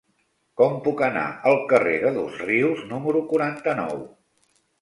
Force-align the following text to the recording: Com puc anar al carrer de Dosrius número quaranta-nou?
Com 0.61 0.77
puc 0.87 1.03
anar 1.07 1.25
al 1.51 1.59
carrer 1.73 1.93
de 2.05 2.13
Dosrius 2.17 2.83
número 2.95 3.25
quaranta-nou? 3.35 4.05